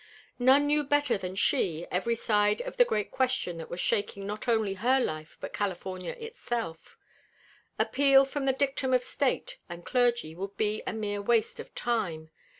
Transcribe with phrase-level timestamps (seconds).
[0.39, 4.47] None knew better than she every side of the great question that was shaking not
[4.47, 6.97] only her life but California itself.
[7.77, 12.31] Appeal from the dictum of state and clergy would be a mere waste of time.